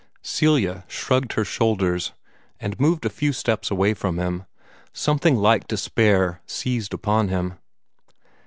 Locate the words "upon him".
6.95-7.59